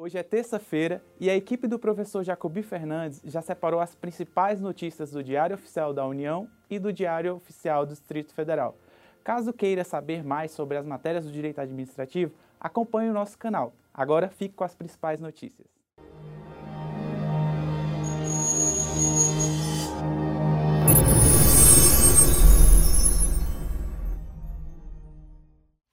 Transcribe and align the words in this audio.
Hoje 0.00 0.16
é 0.16 0.22
terça-feira 0.22 1.02
e 1.18 1.28
a 1.28 1.34
equipe 1.34 1.66
do 1.66 1.76
professor 1.76 2.22
Jacobi 2.22 2.62
Fernandes 2.62 3.20
já 3.24 3.42
separou 3.42 3.80
as 3.80 3.96
principais 3.96 4.60
notícias 4.60 5.10
do 5.10 5.24
Diário 5.24 5.56
Oficial 5.56 5.92
da 5.92 6.06
União 6.06 6.48
e 6.70 6.78
do 6.78 6.92
Diário 6.92 7.34
Oficial 7.34 7.84
do 7.84 7.94
Distrito 7.94 8.32
Federal. 8.32 8.78
Caso 9.24 9.52
queira 9.52 9.82
saber 9.82 10.22
mais 10.22 10.52
sobre 10.52 10.76
as 10.76 10.86
matérias 10.86 11.24
do 11.24 11.32
direito 11.32 11.60
administrativo, 11.60 12.32
acompanhe 12.60 13.10
o 13.10 13.12
nosso 13.12 13.36
canal. 13.36 13.74
Agora 13.92 14.28
fique 14.28 14.54
com 14.54 14.62
as 14.62 14.76
principais 14.76 15.18
notícias. 15.18 15.66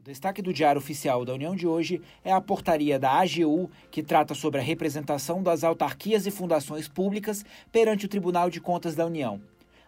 Destaque 0.06 0.40
do 0.40 0.54
Diário 0.54 0.78
Oficial 0.78 1.26
da 1.26 1.34
União 1.34 1.56
de 1.56 1.66
hoje 1.66 2.00
é 2.24 2.32
a 2.32 2.40
portaria 2.40 3.00
da 3.00 3.12
AGU, 3.20 3.72
que 3.90 4.04
trata 4.04 4.36
sobre 4.36 4.62
a 4.62 4.64
representação 4.64 5.42
das 5.42 5.64
autarquias 5.64 6.28
e 6.28 6.32
fundações 6.32 6.88
públicas 6.88 7.44
perante 7.72 8.06
o 8.06 8.08
Tribunal 8.08 8.52
de 8.52 8.62
Contas 8.62 8.94
da 8.94 9.04
União. 9.04 9.42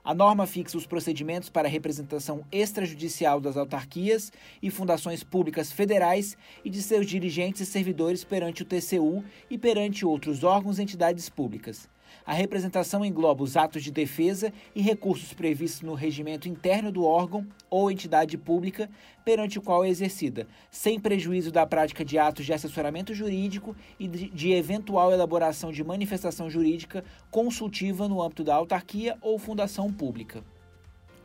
A 0.03 0.15
norma 0.15 0.47
fixa 0.47 0.75
os 0.75 0.87
procedimentos 0.87 1.49
para 1.49 1.67
a 1.67 1.71
representação 1.71 2.43
extrajudicial 2.51 3.39
das 3.39 3.57
autarquias 3.57 4.31
e 4.59 4.71
fundações 4.71 5.23
públicas 5.23 5.71
federais 5.71 6.35
e 6.65 6.69
de 6.71 6.81
seus 6.81 7.05
dirigentes 7.05 7.61
e 7.61 7.65
servidores 7.67 8.23
perante 8.23 8.63
o 8.63 8.65
TCU 8.65 9.23
e 9.51 9.57
perante 9.57 10.03
outros 10.03 10.43
órgãos 10.43 10.79
e 10.79 10.81
entidades 10.81 11.29
públicas. 11.29 11.87
A 12.25 12.33
representação 12.33 13.03
engloba 13.03 13.43
os 13.43 13.55
atos 13.55 13.83
de 13.83 13.91
defesa 13.91 14.51
e 14.75 14.81
recursos 14.81 15.33
previstos 15.33 15.81
no 15.81 15.93
regimento 15.93 16.47
interno 16.47 16.91
do 16.91 17.03
órgão 17.03 17.47
ou 17.69 17.91
entidade 17.91 18.37
pública 18.37 18.89
perante 19.23 19.59
o 19.59 19.61
qual 19.61 19.83
é 19.83 19.89
exercida, 19.89 20.47
sem 20.71 20.99
prejuízo 20.99 21.51
da 21.51 21.65
prática 21.65 22.03
de 22.03 22.17
atos 22.17 22.45
de 22.45 22.53
assessoramento 22.53 23.13
jurídico 23.13 23.75
e 23.99 24.07
de 24.07 24.51
eventual 24.51 25.11
elaboração 25.11 25.71
de 25.71 25.83
manifestação 25.83 26.49
jurídica 26.49 27.03
consultiva 27.29 28.07
no 28.07 28.21
âmbito 28.21 28.43
da 28.43 28.55
autarquia 28.55 29.17
ou 29.21 29.37
fundação 29.37 29.91
pública. 29.91 30.43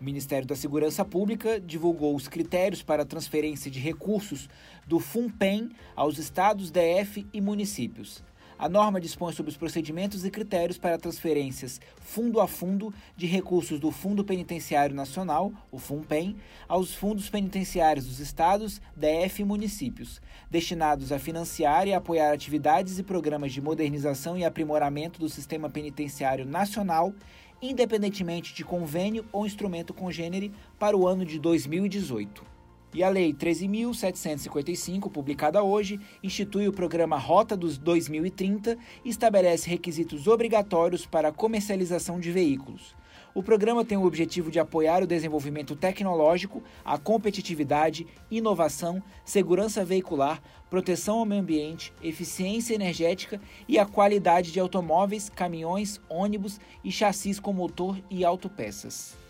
O 0.02 0.04
Ministério 0.04 0.48
da 0.48 0.56
Segurança 0.56 1.04
Pública 1.04 1.60
divulgou 1.60 2.16
os 2.16 2.26
critérios 2.26 2.82
para 2.82 3.04
a 3.04 3.06
transferência 3.06 3.70
de 3.70 3.78
recursos 3.78 4.48
do 4.84 4.98
FUNPEN 4.98 5.70
aos 5.94 6.18
estados, 6.18 6.72
DF 6.72 7.24
e 7.32 7.40
municípios. 7.40 8.20
A 8.58 8.68
norma 8.68 9.00
dispõe 9.00 9.32
sobre 9.32 9.50
os 9.50 9.56
procedimentos 9.56 10.24
e 10.24 10.30
critérios 10.30 10.78
para 10.78 10.98
transferências 10.98 11.80
fundo 12.00 12.40
a 12.40 12.46
fundo 12.46 12.92
de 13.16 13.26
recursos 13.26 13.80
do 13.80 13.90
Fundo 13.90 14.24
Penitenciário 14.24 14.94
Nacional, 14.94 15.52
o 15.70 15.78
FUNPEN, 15.78 16.36
aos 16.68 16.94
fundos 16.94 17.30
penitenciários 17.30 18.06
dos 18.06 18.20
estados, 18.20 18.80
DF 18.94 19.42
e 19.42 19.44
municípios, 19.44 20.20
destinados 20.50 21.10
a 21.10 21.18
financiar 21.18 21.88
e 21.88 21.94
apoiar 21.94 22.32
atividades 22.32 22.98
e 22.98 23.02
programas 23.02 23.52
de 23.52 23.60
modernização 23.60 24.36
e 24.36 24.44
aprimoramento 24.44 25.18
do 25.18 25.28
sistema 25.28 25.70
penitenciário 25.70 26.44
nacional, 26.44 27.14
independentemente 27.60 28.54
de 28.54 28.64
convênio 28.64 29.24
ou 29.32 29.46
instrumento 29.46 29.94
congênere, 29.94 30.52
para 30.78 30.96
o 30.96 31.06
ano 31.06 31.24
de 31.24 31.38
2018. 31.38 32.51
E 32.94 33.02
a 33.02 33.08
Lei 33.08 33.32
13.755, 33.32 35.10
publicada 35.10 35.62
hoje, 35.62 35.98
institui 36.22 36.68
o 36.68 36.72
programa 36.72 37.16
Rota 37.16 37.56
dos 37.56 37.78
2030 37.78 38.76
e 39.02 39.08
estabelece 39.08 39.70
requisitos 39.70 40.26
obrigatórios 40.26 41.06
para 41.06 41.28
a 41.28 41.32
comercialização 41.32 42.20
de 42.20 42.30
veículos. 42.30 42.94
O 43.34 43.42
programa 43.42 43.82
tem 43.82 43.96
o 43.96 44.04
objetivo 44.04 44.50
de 44.50 44.60
apoiar 44.60 45.02
o 45.02 45.06
desenvolvimento 45.06 45.74
tecnológico, 45.74 46.62
a 46.84 46.98
competitividade, 46.98 48.06
inovação, 48.30 49.02
segurança 49.24 49.82
veicular, 49.82 50.42
proteção 50.68 51.18
ao 51.18 51.24
meio 51.24 51.40
ambiente, 51.40 51.94
eficiência 52.02 52.74
energética 52.74 53.40
e 53.66 53.78
a 53.78 53.86
qualidade 53.86 54.52
de 54.52 54.60
automóveis, 54.60 55.30
caminhões, 55.30 55.98
ônibus 56.10 56.60
e 56.84 56.92
chassis 56.92 57.40
com 57.40 57.54
motor 57.54 57.98
e 58.10 58.22
autopeças. 58.22 59.21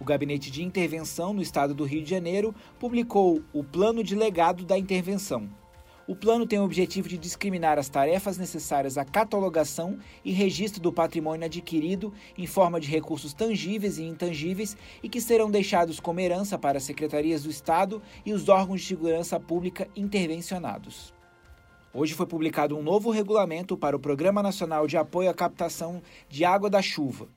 O 0.00 0.04
Gabinete 0.04 0.50
de 0.50 0.62
Intervenção 0.62 1.32
no 1.32 1.42
Estado 1.42 1.74
do 1.74 1.84
Rio 1.84 2.02
de 2.02 2.10
Janeiro 2.10 2.54
publicou 2.78 3.42
o 3.52 3.64
Plano 3.64 4.04
de 4.04 4.14
Legado 4.14 4.64
da 4.64 4.78
Intervenção. 4.78 5.48
O 6.06 6.16
plano 6.16 6.46
tem 6.46 6.58
o 6.58 6.64
objetivo 6.64 7.06
de 7.06 7.18
discriminar 7.18 7.78
as 7.78 7.90
tarefas 7.90 8.38
necessárias 8.38 8.96
à 8.96 9.04
catalogação 9.04 9.98
e 10.24 10.32
registro 10.32 10.80
do 10.80 10.90
patrimônio 10.90 11.44
adquirido 11.44 12.14
em 12.38 12.46
forma 12.46 12.80
de 12.80 12.88
recursos 12.88 13.34
tangíveis 13.34 13.98
e 13.98 14.04
intangíveis 14.04 14.74
e 15.02 15.08
que 15.08 15.20
serão 15.20 15.50
deixados 15.50 16.00
como 16.00 16.20
herança 16.20 16.56
para 16.56 16.78
as 16.78 16.84
secretarias 16.84 17.42
do 17.42 17.50
Estado 17.50 18.00
e 18.24 18.32
os 18.32 18.48
órgãos 18.48 18.80
de 18.80 18.86
segurança 18.86 19.38
pública 19.38 19.86
intervencionados. 19.94 21.12
Hoje 21.92 22.14
foi 22.14 22.26
publicado 22.26 22.74
um 22.74 22.82
novo 22.82 23.10
regulamento 23.10 23.76
para 23.76 23.94
o 23.94 24.00
Programa 24.00 24.42
Nacional 24.42 24.86
de 24.86 24.96
Apoio 24.96 25.28
à 25.28 25.34
Captação 25.34 26.00
de 26.26 26.42
Água 26.42 26.70
da 26.70 26.80
Chuva. 26.80 27.28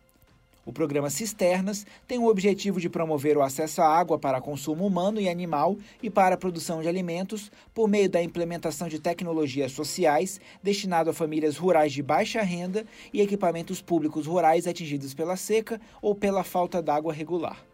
O 0.63 0.71
programa 0.71 1.09
Cisternas 1.09 1.87
tem 2.07 2.19
o 2.19 2.27
objetivo 2.27 2.79
de 2.79 2.87
promover 2.87 3.35
o 3.35 3.41
acesso 3.41 3.81
à 3.81 3.87
água 3.87 4.19
para 4.19 4.39
consumo 4.39 4.85
humano 4.85 5.19
e 5.19 5.27
animal 5.27 5.75
e 6.03 6.09
para 6.09 6.35
a 6.35 6.37
produção 6.37 6.83
de 6.83 6.87
alimentos 6.87 7.51
por 7.73 7.87
meio 7.87 8.07
da 8.07 8.21
implementação 8.21 8.87
de 8.87 8.99
tecnologias 8.99 9.71
sociais 9.71 10.39
destinado 10.61 11.09
a 11.09 11.13
famílias 11.13 11.57
rurais 11.57 11.91
de 11.91 12.03
baixa 12.03 12.43
renda 12.43 12.85
e 13.11 13.21
equipamentos 13.21 13.81
públicos 13.81 14.27
rurais 14.27 14.67
atingidos 14.67 15.15
pela 15.15 15.35
seca 15.35 15.81
ou 15.99 16.13
pela 16.13 16.43
falta 16.43 16.79
d'água 16.79 17.11
regular. 17.11 17.65